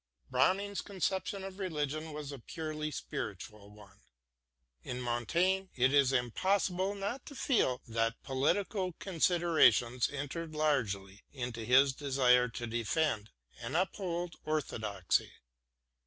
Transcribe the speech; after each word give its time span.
Browning's 0.31 0.81
conception 0.81 1.43
of 1.43 1.59
religion 1.59 2.11
was 2.11 2.31
a 2.31 2.39
purely 2.39 2.89
spiritual 2.89 3.69
one; 3.69 3.99
in 4.81 4.99
Montaigne 4.99 5.67
it 5.75 5.93
is 5.93 6.11
impossible 6.11 6.95
not 6.95 7.23
to 7.27 7.35
feel 7.35 7.83
that 7.87 8.23
political 8.23 8.93
considerations 8.93 10.09
entered 10.09 10.55
largely 10.55 11.21
into 11.31 11.63
his 11.63 11.93
desire 11.93 12.47
to 12.47 12.65
defend 12.65 13.29
and 13.61 13.77
uphold 13.77 14.37
orthodoxy. 14.43 15.33